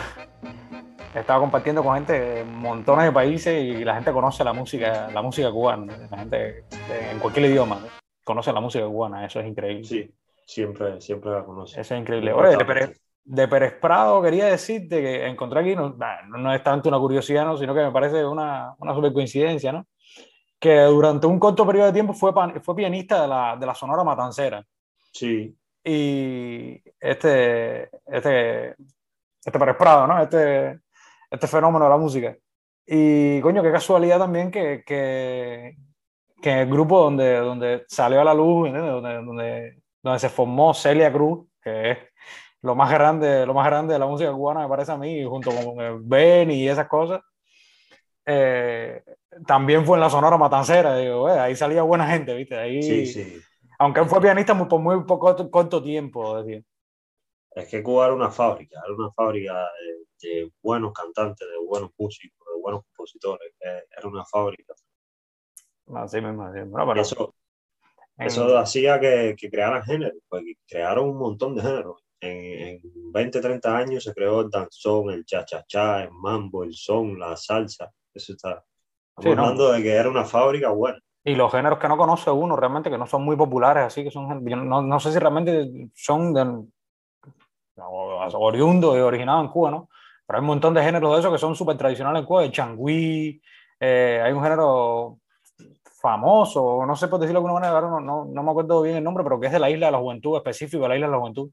he 1.13 1.19
estado 1.19 1.41
compartiendo 1.41 1.83
con 1.83 1.97
gente 1.97 2.13
de 2.13 2.45
montones 2.45 3.07
de 3.07 3.11
países 3.11 3.65
y 3.65 3.85
la 3.85 3.95
gente 3.95 4.13
conoce 4.13 4.45
la 4.45 4.53
música, 4.53 5.11
la 5.13 5.23
música 5.23 5.51
cubana. 5.51 5.93
La 6.09 6.19
gente 6.19 6.67
en 7.11 7.19
cualquier 7.19 7.47
idioma 7.47 7.81
¿no? 7.81 7.89
conoce 8.23 8.53
la 8.53 8.61
música 8.61 8.87
cubana, 8.87 9.27
eso 9.27 9.41
es 9.41 9.47
increíble. 9.49 9.83
Sí, 9.83 10.15
siempre, 10.47 11.01
siempre 11.01 11.33
la 11.33 11.45
conocí. 11.45 11.73
Eso 11.81 11.95
es 11.97 12.01
increíble. 12.01 12.33
Oye, 12.33 12.57
de. 12.57 12.65
Pérez, 12.65 13.01
de 13.25 13.49
Pérez 13.49 13.73
Prado 13.81 14.23
quería 14.23 14.45
decirte 14.47 15.03
que 15.03 15.27
encontré 15.27 15.59
aquí, 15.59 15.75
no, 15.75 15.97
no 16.29 16.55
es 16.55 16.63
tanto 16.63 16.91
una 16.91 17.01
curiosidad, 17.01 17.45
¿no? 17.45 17.57
sino 17.57 17.75
que 17.75 17.81
me 17.81 17.91
parece 17.91 18.25
una, 18.25 18.73
una 18.79 18.95
super 18.95 19.13
coincidencia, 19.13 19.73
¿no? 19.73 19.85
Que 20.65 20.81
durante 20.85 21.27
un 21.27 21.39
corto 21.39 21.67
periodo 21.67 21.89
de 21.89 21.93
tiempo 21.93 22.15
fue, 22.15 22.33
pan- 22.35 22.63
fue 22.63 22.75
pianista 22.75 23.21
de 23.23 23.29
la, 23.29 23.57
de 23.61 23.67
la 23.67 23.75
Sonora 23.75 24.03
Matancera. 24.03 24.65
Sí, 25.13 25.55
Y 25.85 26.81
este, 26.99 27.91
este, 28.07 28.75
este 29.45 29.59
Pérez 29.59 29.77
Prado, 29.77 30.07
¿no? 30.07 30.23
Este, 30.23 30.81
este 31.31 31.47
fenómeno 31.47 31.85
de 31.85 31.91
la 31.91 31.99
música. 31.99 32.35
Y 32.87 33.41
coño, 33.43 33.63
qué 33.63 33.71
casualidad 33.71 34.19
también 34.19 34.51
que, 34.51 34.83
que, 34.87 35.77
que 36.43 36.63
el 36.63 36.69
grupo 36.71 36.99
donde, 37.01 37.37
donde 37.37 37.85
salió 37.89 38.21
a 38.23 38.25
la 38.25 38.33
luz. 38.35 38.73
Donde, 38.73 39.15
donde, 39.23 39.83
donde 40.03 40.19
se 40.19 40.31
formó 40.31 40.73
Celia 40.73 41.13
Cruz, 41.13 41.47
que 41.63 41.91
es 41.91 41.99
lo 42.63 42.75
más 42.75 42.91
grande, 42.91 43.45
lo 43.45 43.53
más 43.53 43.67
grande 43.67 43.93
de 43.93 43.99
la 43.99 44.07
música 44.07 44.33
cubana, 44.33 44.61
me 44.63 44.69
parece 44.69 44.93
a 44.93 44.97
mí, 44.97 45.23
junto 45.25 45.51
con 45.51 46.09
Benny 46.09 46.63
y 46.63 46.69
esas 46.69 46.89
cosas. 46.89 47.21
eh, 48.27 49.03
también 49.47 49.85
fue 49.85 49.97
en 49.97 50.01
la 50.03 50.11
Sonora 50.11 50.37
Matancera, 50.39 50.97
digo, 50.97 51.29
eh, 51.29 51.39
ahí 51.39 51.57
salía 51.57 51.83
buena 51.83 52.07
gente, 52.09 52.35
¿viste? 52.35 52.57
Ahí, 52.57 52.81
sí, 52.81 53.07
sí. 53.07 53.45
aunque 53.79 54.01
él 54.01 54.07
fue 54.09 54.21
pianista 54.21 54.55
muy- 54.55 54.69
por 54.69 54.81
muy 54.81 55.05
poco, 55.05 55.51
corto 55.51 55.83
tiempo, 55.83 56.43
decía. 56.43 56.63
Es 57.53 57.69
que 57.69 57.83
Cuba 57.83 58.05
era 58.07 58.15
una 58.15 58.31
fábrica, 58.31 58.81
era 58.85 58.95
una 58.95 59.11
fábrica 59.11 59.55
de, 60.23 60.29
de 60.29 60.53
buenos 60.63 60.93
cantantes, 60.93 61.49
de 61.49 61.57
buenos 61.67 61.91
músicos, 61.99 62.47
de 62.55 62.61
buenos 62.61 62.83
compositores. 62.85 63.53
eh, 63.61 63.83
Era 63.97 64.09
una 64.09 64.25
fábrica. 64.25 64.75
Así 65.95 66.21
mismo, 66.21 66.43
así 66.45 66.61
mismo. 66.61 66.79
No, 66.79 66.87
pero 66.87 67.01
Eso, 67.03 67.35
en- 68.19 68.29
eso 68.29 68.59
hacía 68.59 69.01
que, 69.01 69.37
que 69.39 69.51
crearan 69.51 69.83
géneros, 69.85 70.19
porque 70.29 70.55
crearon 70.69 71.11
un 71.11 71.19
montón 71.19 71.55
de 71.57 71.63
géneros. 71.63 72.03
En, 72.21 72.81
en 72.85 73.13
20, 73.13 73.41
30 73.41 73.77
años 73.77 74.05
se 74.05 74.15
creó 74.15 74.43
el 74.43 74.51
danzón, 74.51 75.11
el 75.11 75.25
cha-cha-cha, 75.27 76.05
el 76.05 76.11
mambo, 76.13 76.65
el 76.65 76.75
son, 76.75 77.19
la 77.19 77.37
salsa. 77.37 77.93
Eso 78.15 78.33
está. 78.35 78.65
Estamos 79.17 79.25
Sí, 79.25 79.37
¿no? 79.37 79.43
hablando 79.43 79.73
de 79.73 79.83
que 79.83 79.93
era 79.95 80.09
una 80.11 80.25
fábrica 80.25 80.71
buena. 80.71 80.99
Y 81.25 81.35
los 81.35 81.51
géneros 81.51 81.79
que 81.79 81.89
no 81.89 81.97
conoce 81.97 82.31
uno 82.31 82.55
realmente, 82.57 82.91
que 82.91 82.99
no 82.99 83.07
son 83.07 83.25
muy 83.25 83.37
populares, 83.37 83.85
así 83.85 84.05
que 84.05 84.11
son, 84.11 84.47
yo 84.47 84.57
no, 84.57 84.83
no 84.83 85.01
sé 85.01 85.13
si 85.13 85.19
realmente 85.19 85.89
son 85.95 86.35
de, 86.35 86.43
o- 87.77 88.29
oriundos 88.39 88.97
y 88.97 89.01
originados 89.01 89.45
en 89.45 89.51
Cuba, 89.51 89.71
¿no? 89.71 89.89
Pero 90.27 90.39
hay 90.39 90.41
un 90.41 90.47
montón 90.47 90.75
de 90.75 90.83
géneros 90.83 91.13
de 91.15 91.21
esos 91.21 91.33
que 91.33 91.39
son 91.39 91.55
súper 91.55 91.77
tradicionales 91.77 92.21
en 92.21 92.27
Cuba, 92.27 92.45
el 92.45 92.53
changüí, 92.53 93.41
eh, 93.81 94.21
hay 94.25 94.33
un 94.33 94.43
género 94.43 95.19
famoso, 96.01 96.85
no 96.87 96.97
sé 96.97 97.09
por 97.09 97.21
decirlo 97.21 97.41
de 97.41 97.47
alguna 97.49 97.61
manera, 97.71 97.81
no, 97.89 98.01
no, 98.01 98.25
no 98.27 98.43
me 98.43 98.51
acuerdo 98.51 98.83
bien 98.83 98.97
el 98.97 99.05
nombre, 99.05 99.25
pero 99.25 99.41
que 99.41 99.47
es 99.47 99.53
de 99.53 99.59
la 99.59 99.71
isla 99.71 99.87
de 99.87 99.93
la 99.93 99.99
juventud, 99.99 100.37
específico 100.37 100.83
de 100.85 100.89
la 100.91 100.95
isla 100.97 101.07
de 101.07 101.13
la 101.13 101.19
juventud, 101.19 101.51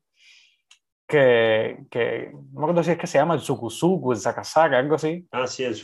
que, 1.11 1.85
que 1.89 2.31
no 2.33 2.61
me 2.61 2.63
acuerdo 2.63 2.83
si 2.83 2.91
es 2.91 2.97
que 2.97 3.05
se 3.05 3.17
llama 3.17 3.33
el 3.33 3.41
sucuzucu, 3.41 4.13
el 4.13 4.17
sacasaca, 4.17 4.79
algo 4.79 4.95
así. 4.95 5.27
Ah, 5.31 5.45
sí, 5.45 5.63
el 5.63 5.75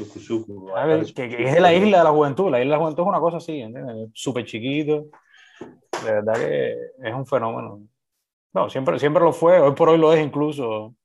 ver, 0.86 1.05
que, 1.13 1.29
que 1.29 1.43
es 1.43 1.53
de 1.53 1.60
la 1.60 1.74
isla 1.74 1.98
de 1.98 2.03
la 2.05 2.12
juventud. 2.12 2.50
La 2.50 2.62
isla 2.62 2.75
de 2.75 2.77
la 2.77 2.84
juventud 2.84 3.03
es 3.03 3.10
una 3.10 3.19
cosa 3.19 3.38
así, 3.38 3.60
¿entiendes? 3.60 4.10
Súper 4.13 4.46
chiquito. 4.46 5.07
De 6.03 6.12
verdad 6.12 6.34
que 6.34 6.72
es 7.03 7.13
un 7.13 7.25
fenómeno. 7.27 7.81
No, 8.53 8.69
siempre, 8.69 8.98
siempre 9.00 9.22
lo 9.22 9.34
fue. 9.34 9.60
Hoy 9.60 9.74
por 9.74 9.89
hoy 9.89 9.98
lo 9.98 10.13
es 10.13 10.25
incluso. 10.25 10.96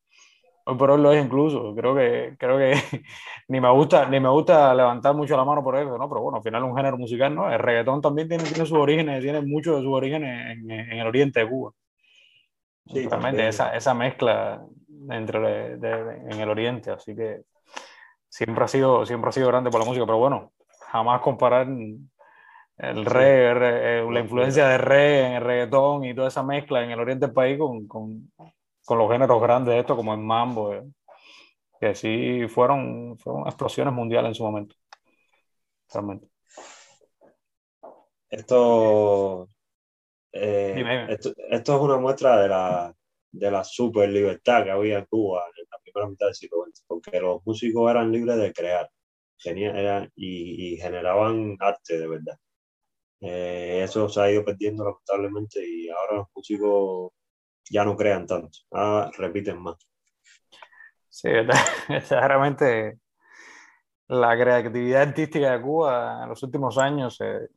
Hoy 0.64 0.76
por 0.76 0.92
hoy 0.92 1.02
lo 1.02 1.12
es 1.12 1.24
incluso. 1.24 1.74
Creo 1.74 1.94
que, 1.94 2.36
creo 2.38 2.58
que 2.58 2.72
ni 3.48 3.60
me 3.60 3.70
gusta, 3.72 4.08
ni 4.08 4.20
me 4.20 4.28
gusta 4.28 4.72
levantar 4.72 5.16
mucho 5.16 5.36
la 5.36 5.44
mano 5.44 5.64
por 5.64 5.76
eso, 5.76 5.98
¿no? 5.98 6.08
Pero 6.08 6.22
bueno, 6.22 6.38
al 6.38 6.44
final 6.44 6.62
es 6.62 6.70
un 6.70 6.76
género 6.76 6.96
musical, 6.96 7.34
¿no? 7.34 7.52
El 7.52 7.58
reggaetón 7.58 8.00
también 8.00 8.28
tiene, 8.28 8.44
tiene 8.44 8.66
sus 8.66 8.78
orígenes, 8.78 9.20
tiene 9.20 9.40
muchos 9.42 9.76
de 9.76 9.82
sus 9.82 9.92
orígenes 9.92 10.56
en, 10.56 10.70
en 10.70 10.98
el 10.98 11.06
oriente 11.08 11.40
de 11.40 11.48
Cuba. 11.48 11.72
Sí, 12.86 13.08
Realmente 13.08 13.08
también. 13.08 13.48
esa, 13.48 13.74
esa 13.76 13.94
mezcla 13.94 14.64
entre 15.10 15.40
de- 15.40 15.76
de- 15.78 16.16
en 16.32 16.40
el 16.40 16.48
oriente, 16.48 16.90
así 16.90 17.14
que 17.16 17.42
siempre 18.28 18.64
ha 18.64 18.68
sido 18.68 19.06
siempre 19.06 19.30
ha 19.30 19.32
sido 19.32 19.48
grande 19.48 19.70
por 19.70 19.80
la 19.80 19.86
música, 19.86 20.06
pero 20.06 20.18
bueno, 20.18 20.52
jamás 20.90 21.20
comparar 21.22 21.68
el 22.78 23.04
reggae, 23.06 23.54
re- 23.54 24.00
eh, 24.00 24.10
la 24.10 24.20
influencia 24.20 24.66
de 24.68 24.78
reggae 24.78 25.26
en 25.26 25.32
el 25.34 25.42
reggaetón 25.42 26.04
y 26.04 26.14
toda 26.14 26.28
esa 26.28 26.42
mezcla 26.42 26.82
en 26.84 26.90
el 26.90 27.00
oriente 27.00 27.26
del 27.26 27.34
país 27.34 27.58
con, 27.58 27.86
con, 27.86 28.32
con 28.84 28.98
los 28.98 29.10
géneros 29.10 29.40
grandes 29.42 29.74
de 29.74 29.80
esto 29.80 29.96
como 29.96 30.14
el 30.14 30.20
mambo, 30.20 30.74
eh, 30.74 30.82
que 31.80 31.94
sí 31.94 32.46
fueron, 32.48 33.18
fueron 33.18 33.46
explosiones 33.48 33.94
mundiales 33.94 34.30
en 34.30 34.34
su 34.36 34.44
momento. 34.44 34.76
Realmente. 35.92 36.28
Esto, 38.30 39.48
eh, 40.32 40.86
esto, 41.08 41.32
esto 41.50 41.76
es 41.76 41.80
una 41.82 41.98
muestra 41.98 42.40
de 42.42 42.48
la, 42.48 42.94
de 43.32 43.50
la 43.50 43.64
super 43.64 44.08
libertad 44.08 44.64
que 44.64 44.70
había 44.70 44.98
en 44.98 45.06
Cuba 45.06 45.44
en 45.56 45.66
la 45.70 45.78
primera 45.82 46.08
mitad 46.10 46.26
del 46.26 46.34
siglo 46.34 46.58
XX, 46.64 46.84
porque 46.86 47.20
los 47.20 47.40
músicos 47.46 47.90
eran 47.90 48.12
libres 48.12 48.36
de 48.38 48.52
crear 48.52 48.90
tenían, 49.42 49.76
eran- 49.76 50.10
y, 50.16 50.74
y 50.74 50.76
generaban 50.78 51.56
arte 51.60 51.98
de 51.98 52.08
verdad. 52.08 52.38
Eh, 53.20 53.82
eso 53.84 54.08
se 54.08 54.20
ha 54.20 54.30
ido 54.30 54.44
perdiendo 54.44 54.84
lamentablemente 54.84 55.60
y 55.66 55.88
ahora 55.90 56.16
los 56.18 56.26
músicos 56.34 57.12
ya 57.70 57.84
no 57.84 57.96
crean 57.96 58.26
tanto, 58.26 58.58
ahora 58.72 59.10
repiten 59.18 59.60
más. 59.62 59.76
Sí, 61.08 61.28
verdaderamente 61.88 62.98
la 64.08 64.36
creatividad 64.38 65.02
artística 65.02 65.52
de 65.52 65.62
Cuba 65.62 66.20
en 66.22 66.28
los 66.28 66.42
últimos 66.42 66.78
años 66.78 67.20
eh, 67.20 67.48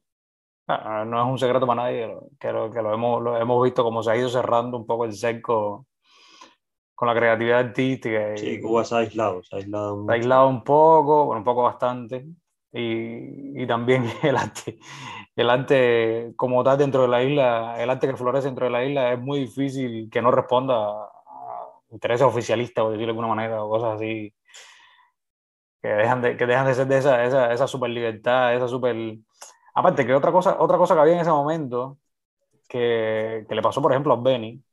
ah, 0.68 1.04
no 1.06 1.22
es 1.22 1.28
un 1.28 1.38
secreto 1.38 1.66
para 1.68 1.84
nadie, 1.84 2.14
que 2.40 2.52
lo, 2.52 2.72
que 2.72 2.82
lo 2.82 2.94
hemos, 2.94 3.22
lo 3.22 3.38
hemos 3.38 3.64
visto 3.64 3.84
como 3.84 4.02
se 4.04 4.12
ha 4.12 4.18
ido 4.18 4.30
cerrando 4.30 4.78
un 4.78 4.86
poco 4.86 5.06
el 5.06 5.14
cerco 5.14 5.86
con 6.94 7.08
la 7.08 7.14
creatividad 7.16 7.60
artística. 7.60 8.34
y- 8.34 8.38
Sí, 8.38 8.62
Cuba 8.62 8.84
se 8.86 8.96
ha 8.96 8.98
aislado, 9.00 9.44
se 9.44 9.56
ha 9.56 9.60
aislado 9.60 10.06
se 10.06 10.12
ha 10.12 10.16
aislado 10.16 10.48
un 10.48 10.64
poco, 10.64 11.26
bueno, 11.26 11.40
un 11.40 11.46
poco 11.46 11.64
bastante, 11.64 12.26
y, 12.72 13.62
y 13.64 13.68
también 13.68 14.04
el 14.24 14.38
arte, 14.38 14.80
el 15.36 15.50
arte 15.50 16.34
como 16.36 16.64
tal 16.64 16.78
dentro 16.78 17.02
de 17.04 17.08
la 17.10 17.24
isla, 17.24 17.76
el 17.82 17.90
arte 17.90 18.08
que 18.08 18.16
florece 18.18 18.48
dentro 18.48 18.66
de 18.66 18.72
la 18.72 18.84
isla 18.86 19.14
es 19.14 19.20
muy 19.20 19.40
difícil 19.42 20.10
que 20.10 20.22
no 20.22 20.32
responda 20.32 20.76
a 20.76 21.10
intereses 21.92 22.26
oficialistas, 22.26 22.82
por 22.84 22.92
decirlo 22.94 23.14
de 23.14 23.20
alguna 23.20 23.36
manera, 23.36 23.64
o 23.64 23.70
cosas 23.70 23.96
así, 23.96 24.34
que 25.82 25.88
dejan 25.90 26.22
de, 26.22 26.36
que 26.36 26.46
dejan 26.46 26.66
de 26.66 26.74
ser 26.74 26.88
de 26.88 26.98
esa, 26.98 27.24
esa, 27.26 27.54
esa 27.54 27.68
super 27.68 27.90
libertad, 27.90 28.56
esa 28.56 28.68
super... 28.68 28.96
Aparte 29.76 30.06
que 30.06 30.14
otra 30.14 30.32
cosa, 30.32 30.58
otra 30.60 30.78
cosa 30.78 30.96
que 30.96 31.02
había 31.02 31.16
en 31.16 31.20
ese 31.20 31.30
momento, 31.30 32.00
que, 32.68 33.46
que 33.48 33.56
le 33.56 33.62
pasó 33.62 33.82
por 33.82 33.92
ejemplo 33.92 34.14
a 34.14 34.22
Benny, 34.22 34.64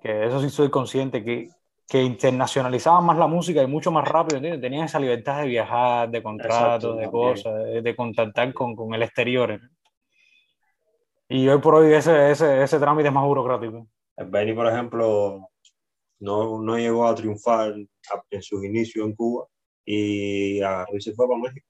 que 0.00 0.12
de 0.12 0.26
eso 0.28 0.40
sí 0.40 0.50
soy 0.50 0.70
consciente, 0.70 1.24
que, 1.24 1.48
que 1.88 2.02
internacionalizaban 2.02 3.04
más 3.04 3.18
la 3.18 3.26
música 3.26 3.62
y 3.62 3.66
mucho 3.66 3.90
más 3.90 4.06
rápido, 4.06 4.36
¿entiendes? 4.36 4.62
Tenían 4.62 4.84
esa 4.84 5.00
libertad 5.00 5.40
de 5.40 5.48
viajar, 5.48 6.10
de 6.10 6.22
contratos, 6.22 6.92
Exacto, 6.92 6.94
de 6.94 7.10
cosas, 7.10 7.64
de, 7.64 7.82
de 7.82 7.96
contactar 7.96 8.54
con, 8.54 8.76
con 8.76 8.94
el 8.94 9.02
exterior. 9.02 9.60
Y 11.28 11.48
hoy 11.48 11.60
por 11.60 11.74
hoy 11.74 11.92
ese, 11.92 12.30
ese, 12.30 12.62
ese 12.62 12.78
trámite 12.78 13.08
es 13.08 13.14
más 13.14 13.24
burocrático. 13.24 13.86
Benny, 14.16 14.54
por 14.54 14.66
ejemplo, 14.66 15.48
no, 16.20 16.60
no 16.62 16.78
llegó 16.78 17.06
a 17.06 17.14
triunfar 17.14 17.74
en 18.30 18.42
sus 18.42 18.64
inicios 18.64 19.06
en 19.06 19.14
Cuba 19.14 19.46
y 19.84 20.58
y 20.58 21.00
se 21.00 21.14
fue 21.14 21.28
para 21.28 21.40
México. 21.40 21.67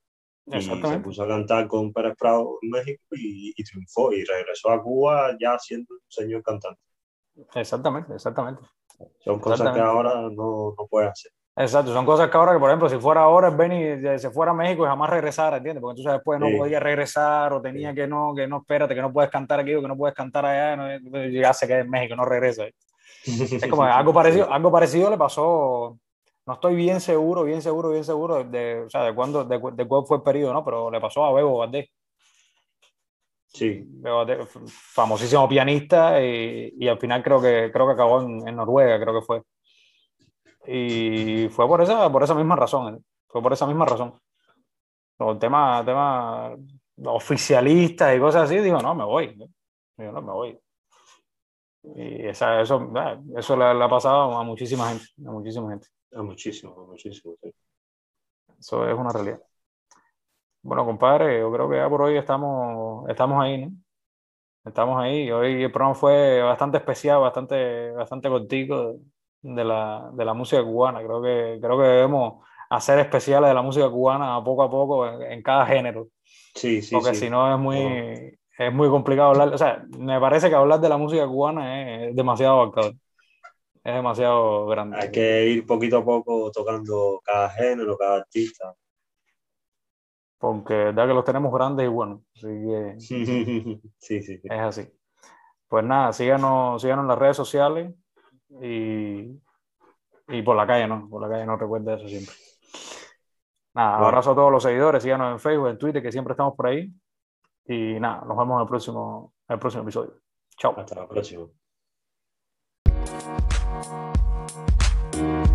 Y 0.50 0.62
se 0.62 0.98
puso 1.00 1.24
a 1.24 1.28
cantar 1.28 1.66
con 1.66 1.92
Pérez 1.92 2.14
Prado 2.18 2.58
en 2.62 2.70
México 2.70 3.02
y, 3.12 3.52
y, 3.56 3.64
triunfó 3.64 4.12
y 4.12 4.24
regresó 4.24 4.70
a 4.70 4.82
Cuba 4.82 5.36
ya 5.38 5.58
siendo 5.58 5.94
un 5.94 6.00
señor 6.08 6.42
cantante. 6.42 6.80
Exactamente, 7.54 8.14
exactamente. 8.14 8.62
Son 9.20 9.38
cosas 9.38 9.72
que 9.72 9.80
ahora 9.80 10.22
no, 10.22 10.74
no 10.76 10.86
puede 10.88 11.08
hacer. 11.08 11.30
Exacto, 11.60 11.92
son 11.92 12.06
cosas 12.06 12.30
que 12.30 12.36
ahora, 12.36 12.52
que 12.52 12.60
por 12.60 12.70
ejemplo, 12.70 12.88
si 12.88 12.98
fuera 12.98 13.22
ahora 13.22 13.50
Benny 13.50 14.18
se 14.18 14.30
fuera 14.30 14.52
a 14.52 14.54
México 14.54 14.84
y 14.84 14.86
jamás 14.86 15.10
regresara, 15.10 15.56
¿entiendes? 15.56 15.80
Porque 15.80 15.98
entonces 15.98 16.18
después 16.18 16.38
no 16.38 16.56
podía 16.56 16.78
regresar 16.78 17.52
o 17.52 17.60
tenía 17.60 17.92
que 17.92 18.06
no, 18.06 18.32
que 18.32 18.46
no, 18.46 18.58
espérate, 18.58 18.94
que 18.94 19.02
no 19.02 19.12
puedes 19.12 19.28
cantar 19.28 19.58
aquí 19.58 19.74
o 19.74 19.82
que 19.82 19.88
no 19.88 19.96
puedes 19.96 20.14
cantar 20.14 20.46
allá, 20.46 20.76
no, 20.76 21.26
ya 21.26 21.52
se 21.52 21.66
queda 21.66 21.80
en 21.80 21.90
México, 21.90 22.14
no 22.14 22.24
regresa. 22.24 22.64
Es 23.26 23.66
como 23.68 23.82
algo 23.82 24.14
parecido, 24.14 24.52
algo 24.52 24.70
parecido 24.70 25.10
le 25.10 25.18
pasó, 25.18 25.98
no 26.48 26.54
estoy 26.54 26.76
bien 26.76 26.98
seguro, 26.98 27.44
bien 27.44 27.60
seguro, 27.60 27.90
bien 27.90 28.04
seguro 28.04 28.42
de, 28.42 28.80
o 28.86 28.88
sea, 28.88 29.04
de, 29.04 29.14
cuándo, 29.14 29.44
de, 29.44 29.60
de 29.74 29.86
cuál 29.86 30.06
fue 30.06 30.16
el 30.16 30.22
periodo, 30.22 30.54
¿no? 30.54 30.64
Pero 30.64 30.90
le 30.90 30.98
pasó 30.98 31.22
a 31.26 31.32
Bebo 31.34 31.58
Valdés. 31.58 31.90
Sí. 33.48 33.84
Bebo 33.86 34.24
Valdés, 34.24 34.48
famosísimo 34.66 35.46
pianista 35.46 36.24
y, 36.24 36.72
y, 36.78 36.88
al 36.88 36.98
final 36.98 37.22
creo 37.22 37.38
que, 37.42 37.70
creo 37.70 37.86
que 37.86 37.92
acabó 37.92 38.22
en, 38.22 38.48
en 38.48 38.56
Noruega, 38.56 38.98
creo 38.98 39.20
que 39.20 39.26
fue. 39.26 39.42
Y 40.66 41.50
fue 41.50 41.68
por 41.68 41.82
esa, 41.82 42.10
por 42.10 42.22
esa 42.22 42.34
misma 42.34 42.56
razón, 42.56 42.94
¿eh? 42.94 42.98
fue 43.26 43.42
por 43.42 43.52
esa 43.52 43.66
misma 43.66 43.84
razón. 43.84 44.14
El 45.18 45.38
tema, 45.38 45.82
tema 45.84 46.56
oficialista 47.04 48.14
y 48.14 48.20
cosas 48.20 48.44
así, 48.44 48.56
digo, 48.56 48.80
no, 48.80 48.94
me 48.94 49.04
voy. 49.04 49.36
Digo, 49.98 50.12
no, 50.12 50.22
me 50.22 50.32
voy. 50.32 50.58
Y 51.94 52.26
esa, 52.26 52.62
eso, 52.62 52.90
eso 53.36 53.54
le, 53.54 53.64
ha 53.84 53.88
pasado 53.88 54.32
a 54.32 54.42
muchísima 54.44 54.88
gente, 54.88 55.04
a 55.26 55.30
muchísima 55.30 55.68
gente. 55.68 55.88
A 56.12 56.22
muchísimo, 56.22 56.74
a 56.78 56.86
muchísimo. 56.86 57.34
Eso 58.58 58.88
es 58.88 58.98
una 58.98 59.10
realidad. 59.10 59.40
Bueno, 60.62 60.84
compadre, 60.84 61.40
yo 61.40 61.52
creo 61.52 61.68
que 61.68 61.76
ya 61.76 61.88
por 61.88 62.02
hoy 62.02 62.16
estamos, 62.16 63.08
estamos 63.08 63.42
ahí, 63.42 63.66
¿no? 63.66 63.72
Estamos 64.64 65.00
ahí. 65.00 65.30
Hoy 65.30 65.62
el 65.62 65.72
programa 65.72 65.94
fue 65.94 66.42
bastante 66.42 66.78
especial, 66.78 67.20
bastante, 67.20 67.90
bastante 67.92 68.28
cortico 68.28 68.96
de 69.40 69.64
la, 69.64 70.10
de 70.12 70.24
la 70.24 70.34
música 70.34 70.62
cubana. 70.62 71.02
Creo 71.02 71.22
que, 71.22 71.58
creo 71.60 71.78
que 71.78 71.84
debemos 71.84 72.44
hacer 72.68 72.98
especiales 72.98 73.48
de 73.48 73.54
la 73.54 73.62
música 73.62 73.88
cubana 73.88 74.42
poco 74.44 74.62
a 74.62 74.70
poco 74.70 75.06
en, 75.06 75.42
cada 75.42 75.64
género. 75.66 76.08
Sí, 76.54 76.82
sí. 76.82 76.94
Porque 76.94 77.14
si 77.14 77.30
no 77.30 77.52
es 77.52 77.58
muy, 77.58 78.38
es 78.58 78.72
muy 78.72 78.88
complicado 78.88 79.30
hablar. 79.30 79.54
O 79.54 79.58
sea, 79.58 79.84
me 79.96 80.20
parece 80.20 80.48
que 80.48 80.56
hablar 80.56 80.80
de 80.80 80.88
la 80.88 80.98
música 80.98 81.26
cubana 81.26 82.04
es, 82.06 82.14
demasiado 82.14 82.60
abarcador. 82.60 82.94
Es 83.88 83.94
demasiado 83.94 84.66
grande. 84.66 84.98
Hay 85.00 85.10
que 85.10 85.46
ir 85.46 85.66
poquito 85.66 85.96
a 85.96 86.04
poco 86.04 86.50
tocando 86.52 87.22
cada 87.24 87.48
género, 87.48 87.96
cada 87.96 88.16
artista. 88.16 88.74
Porque 90.36 90.74
verdad 90.74 91.06
que 91.06 91.14
los 91.14 91.24
tenemos 91.24 91.50
grandes 91.50 91.86
y 91.86 91.88
buenos. 91.88 92.20
Así 92.36 92.48
que. 92.48 92.96
sí, 93.98 94.20
sí, 94.20 94.40
Es 94.44 94.60
así. 94.60 94.92
Pues 95.68 95.84
nada, 95.86 96.12
síganos, 96.12 96.82
síganos 96.82 97.04
en 97.04 97.08
las 97.08 97.18
redes 97.18 97.38
sociales 97.38 97.94
y, 98.60 99.40
y 100.28 100.42
por 100.42 100.54
la 100.54 100.66
calle, 100.66 100.86
¿no? 100.86 101.08
Por 101.08 101.22
la 101.22 101.30
calle 101.30 101.46
no 101.46 101.56
recuerda 101.56 101.94
eso 101.94 102.08
siempre. 102.08 102.34
Nada, 103.72 104.06
abrazo 104.06 104.32
a 104.32 104.34
todos 104.34 104.52
los 104.52 104.62
seguidores, 104.62 105.02
síganos 105.02 105.32
en 105.32 105.40
Facebook, 105.40 105.68
en 105.68 105.78
Twitter, 105.78 106.02
que 106.02 106.12
siempre 106.12 106.32
estamos 106.32 106.54
por 106.54 106.66
ahí. 106.66 106.92
Y 107.64 107.98
nada, 107.98 108.22
nos 108.26 108.36
vemos 108.36 108.56
en 108.56 108.60
el 108.60 108.68
próximo, 108.68 109.32
en 109.48 109.54
el 109.54 109.58
próximo 109.58 109.84
episodio. 109.84 110.12
Chao. 110.58 110.74
Hasta 110.76 110.94
la 110.94 111.08
próxima. 111.08 111.46
Thank 115.18 115.48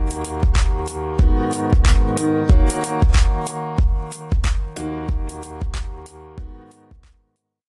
you. 3.53 3.72